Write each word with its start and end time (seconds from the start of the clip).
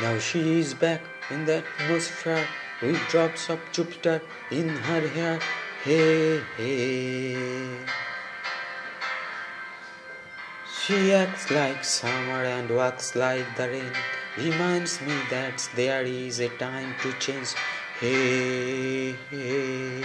Now 0.00 0.18
she 0.18 0.60
is 0.60 0.74
back 0.74 1.00
in 1.30 1.46
the 1.46 1.64
atmosphere 1.64 2.46
with 2.82 3.00
drops 3.08 3.48
of 3.48 3.58
Jupiter 3.72 4.20
in 4.50 4.68
her 4.68 5.08
hair. 5.08 5.40
Hey, 5.82 6.40
hey. 6.58 7.78
She 10.78 11.14
acts 11.14 11.50
like 11.50 11.82
summer 11.82 12.44
and 12.44 12.68
walks 12.68 13.16
like 13.16 13.56
the 13.56 13.68
rain. 13.70 13.92
Reminds 14.36 15.00
me 15.00 15.14
that 15.30 15.66
there 15.74 16.02
is 16.02 16.40
a 16.40 16.50
time 16.58 16.94
to 17.00 17.12
change. 17.14 17.54
Hey, 17.98 19.12
hey. 19.30 20.04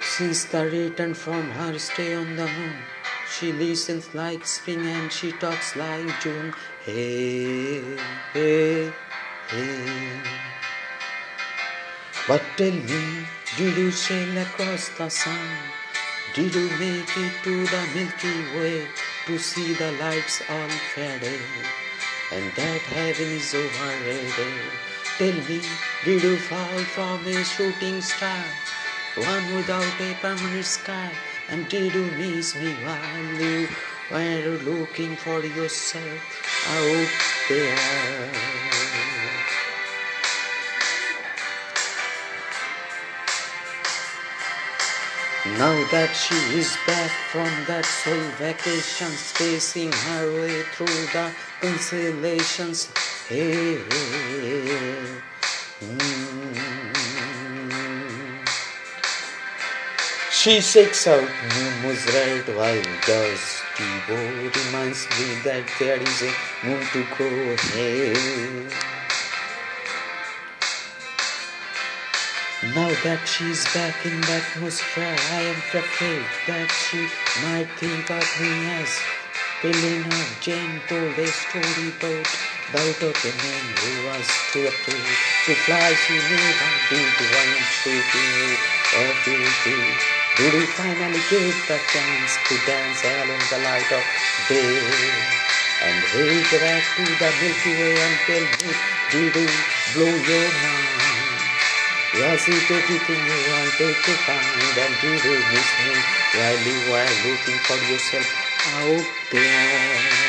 Since 0.00 0.46
the 0.46 0.64
return 0.64 1.12
from 1.12 1.50
her 1.50 1.78
stay 1.78 2.14
on 2.14 2.34
the 2.36 2.46
moon, 2.46 2.76
she 3.38 3.52
listens 3.52 4.14
like 4.14 4.46
spring 4.46 4.86
and 4.86 5.12
she 5.12 5.30
talks 5.32 5.76
like 5.76 6.08
June. 6.22 6.54
Hey, 6.84 7.82
hey, 8.32 8.90
hey. 9.48 10.20
But 12.26 12.40
tell 12.56 12.72
me, 12.72 13.26
did 13.58 13.76
you 13.76 13.90
sail 13.90 14.38
across 14.38 14.88
the 14.96 15.10
sun? 15.10 15.48
Did 16.32 16.54
you 16.54 16.70
make 16.80 17.12
it 17.16 17.32
to 17.44 17.66
the 17.66 17.82
Milky 17.94 18.36
Way 18.56 18.88
to 19.26 19.38
see 19.38 19.74
the 19.74 19.92
lights 20.00 20.40
all 20.48 20.72
faded? 20.94 21.40
And 22.32 22.50
that 22.56 22.80
heaven 22.88 23.36
is 23.36 23.54
overrated. 23.54 24.64
Tell 25.18 25.36
me, 25.44 25.60
did 26.04 26.22
you 26.22 26.36
fall 26.38 26.78
from 26.96 27.26
a 27.26 27.44
shooting 27.44 28.00
star? 28.00 28.44
One 29.16 29.56
without 29.56 30.00
a 30.00 30.14
permanent 30.22 30.64
sky. 30.64 31.12
And 31.48 31.68
did 31.68 31.94
you 31.94 32.04
miss 32.18 32.56
me 32.56 32.72
while 32.82 33.40
you 33.40 33.68
were 34.10 34.58
looking 34.64 35.14
for 35.14 35.40
yourself 35.44 36.20
out 36.68 37.08
there? 37.48 38.66
Now 45.56 45.88
that 45.92 46.10
she 46.10 46.34
is 46.58 46.76
back 46.84 47.10
from 47.30 47.48
that 47.68 47.84
soul 47.84 48.18
vacation, 48.36 49.08
spacing 49.12 49.92
her 49.92 50.40
way 50.40 50.62
through 50.74 51.06
the 51.14 51.30
constellations. 51.60 52.92
Hey, 53.28 53.78
hey, 53.78 54.66
hey. 54.66 55.22
Mm. 55.80 57.05
She 60.36 60.60
shakes 60.60 61.06
out 61.06 61.26
Momo's 61.56 62.04
red 62.12 62.46
while 62.54 62.82
Dusty 63.08 63.88
Boy 64.06 64.52
reminds 64.52 65.08
me 65.16 65.40
that 65.42 65.64
there 65.80 65.96
is 65.96 66.22
a 66.22 66.32
moon 66.62 66.84
to 66.92 67.02
go. 67.16 67.56
Hey. 67.72 68.12
Now 72.76 72.92
that 73.02 73.24
she's 73.24 73.64
back 73.72 73.96
in 74.04 74.20
the 74.20 74.32
atmosphere, 74.36 75.16
I 75.32 75.40
am 75.40 75.56
afraid 75.72 76.26
that 76.46 76.68
she 76.68 77.08
might 77.40 77.72
think 77.80 78.04
of 78.10 78.28
me 78.38 78.52
as 78.76 78.92
Pelina 79.64 80.20
Jane 80.44 80.80
told 80.86 81.16
a 81.16 81.26
story 81.26 81.88
about, 81.96 82.28
about 82.70 83.02
of 83.08 83.24
a 83.24 83.32
man 83.40 83.64
who 83.80 83.92
was 84.04 84.28
too 84.52 84.68
afraid 84.68 85.16
to 85.48 85.54
fly. 85.64 85.96
She 86.04 86.12
never 86.12 86.70
did 86.92 87.24
one 87.24 87.56
shaking 87.72 88.52
of 89.00 89.26
you. 89.26 90.15
Did 90.36 90.52
you 90.52 90.66
finally 90.66 91.20
get 91.30 91.56
the 91.64 91.80
chance 91.88 92.36
to 92.44 92.54
dance 92.68 93.02
along 93.08 93.40
the 93.48 93.56
light 93.64 93.88
of 93.88 94.04
day? 94.52 94.84
And 95.80 95.96
head 96.12 96.44
back 96.60 96.84
to 96.96 97.04
the 97.08 97.30
Milky 97.40 97.72
Way 97.72 97.96
and 97.96 98.16
tell 98.28 98.44
me, 98.44 99.32
did 99.32 99.48
blow 99.94 100.12
your 100.12 100.48
mind? 100.60 101.16
Was 102.20 102.48
it 102.48 102.68
everything 102.68 103.22
you 103.24 103.38
wanted 103.48 103.96
to 103.96 104.12
find 104.28 104.76
and 104.76 104.94
did 105.00 105.24
you 105.24 105.40
miss 105.40 105.70
me 105.80 105.96
while 106.36 106.60
you 106.68 106.76
were 106.92 107.12
looking 107.24 107.58
for 107.64 107.80
yourself 107.88 108.28
out 108.76 109.04
there? 109.32 110.25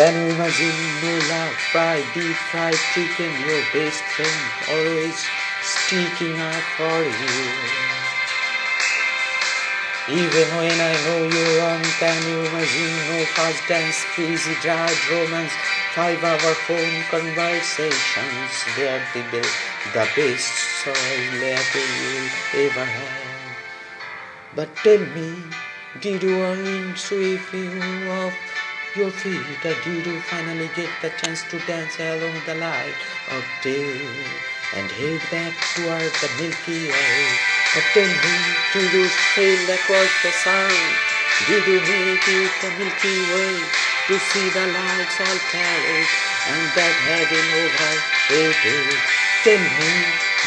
No 0.00 0.06
love, 1.28 1.52
fried 1.72 2.02
deep 2.14 2.34
fried 2.48 2.72
chicken, 2.94 3.36
your 3.44 3.60
best 3.68 4.00
friend 4.16 4.40
always 4.72 5.28
sticking 5.60 6.40
up 6.40 6.64
for 6.80 7.04
you? 7.04 7.36
Even 10.08 10.48
when 10.56 10.72
I 10.80 10.96
know 11.04 11.20
you're 11.28 11.60
wrong, 11.60 11.84
imagine 12.00 12.96
no 13.12 13.24
fast 13.36 13.68
dance, 13.68 14.02
crazy 14.14 14.54
drive, 14.62 14.96
romance, 15.12 15.52
five 15.92 16.24
hour 16.24 16.54
phone 16.64 17.02
conversations? 17.12 18.52
They're 18.76 19.04
the, 19.12 19.20
be- 19.30 19.54
the 19.92 20.08
best 20.16 20.54
soil 20.80 20.94
letter 21.44 21.86
you 22.00 22.64
ever 22.64 22.86
had. 22.86 23.56
But 24.56 24.74
tell 24.76 25.04
me, 25.12 25.36
did 26.00 26.22
you 26.22 26.40
earn 26.40 26.96
sweep 26.96 27.52
you 27.52 28.08
off 28.08 28.49
your 28.96 29.10
feet, 29.10 29.64
or 29.64 29.74
did 29.84 30.06
you 30.06 30.20
finally 30.26 30.68
get 30.74 30.90
the 31.02 31.10
chance 31.22 31.44
to 31.50 31.58
dance 31.66 31.98
along 32.00 32.34
the 32.46 32.54
light 32.58 32.98
of 33.30 33.44
day 33.62 34.00
and 34.74 34.90
head 34.90 35.20
back 35.30 35.54
toward 35.74 36.10
the 36.18 36.30
Milky 36.42 36.90
Way? 36.90 37.22
But 37.70 37.86
did 37.94 38.90
you 38.90 39.06
sail 39.34 39.62
across 39.70 40.10
the 40.26 40.32
sun? 40.34 40.74
Did 41.46 41.66
you 41.70 41.78
make 41.86 42.26
it 42.26 42.50
the 42.62 42.70
Milky 42.82 43.16
Way 43.30 43.62
to 44.10 44.14
see 44.18 44.48
the 44.50 44.66
lights 44.74 45.18
all 45.22 45.38
carried 45.54 46.10
and 46.50 46.64
that 46.74 46.96
heaven 47.06 47.46
overrated? 47.62 48.98
Tell 49.46 49.62
me, 49.78 49.92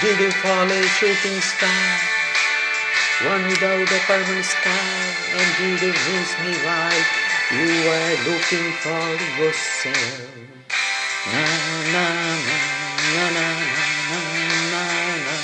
did 0.00 0.16
you 0.16 0.32
follow 0.40 0.80
a 0.80 0.88
shooting 0.96 1.40
star? 1.44 1.92
One 3.28 3.44
without 3.44 3.84
a 3.84 4.00
permanent 4.08 4.46
sky, 4.46 4.96
and 5.36 5.48
did 5.60 5.82
you 5.82 5.92
miss 5.92 6.32
me 6.40 6.56
while 6.64 7.29
you 7.50 7.66
were 7.82 8.14
looking 8.30 8.70
for 8.78 9.02
yourself? 9.42 10.22
Na 11.26 11.42
na 11.90 12.04
na 12.46 12.56
na 13.10 13.24
na 13.30 13.46
na 13.46 14.22
na 14.70 14.82
na 15.10 15.34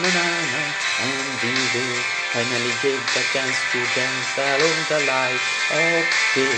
na 0.00 0.08
na 0.08 0.24
na 0.48 0.62
and 1.02 1.42
you 1.44 2.00
finally 2.32 2.72
get 2.80 3.00
the 3.12 3.22
chance 3.36 3.60
to 3.68 3.80
dance 3.92 4.32
along 4.40 4.80
the 4.88 5.00
light 5.04 5.44
of 5.76 6.04
day? 6.32 6.56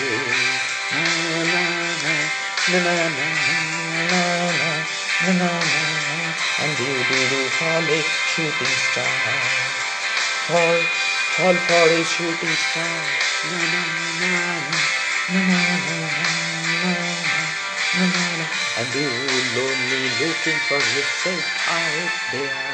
Na 0.94 1.02
na 1.34 1.42
na 1.50 2.14
na 2.70 2.78
na 2.78 2.94
na 2.94 3.34
na 4.10 4.22
na 4.54 4.72
na 5.26 5.42
na 5.42 5.74
and 6.62 6.78
you 6.78 7.42
fall 7.58 7.82
a 7.82 8.00
shooting 8.30 8.76
star? 8.88 9.14
Fall, 10.46 10.78
fall 11.36 11.54
for 11.54 11.86
a 11.90 12.04
shooting 12.04 12.56
star. 12.64 13.00
Na 13.50 13.58
na 13.72 13.82
na 14.20 14.28
na 14.32 14.42
na 15.32 15.40
na 15.42 15.58
na 15.90 16.92
na 17.98 18.06
na 18.06 18.36
na 18.38 18.46
and 18.78 18.94
you 18.94 19.06
lonely 19.56 20.02
looking 20.20 20.58
for 20.68 20.82
yourself 20.94 21.46
out 21.70 22.12
there. 22.32 22.73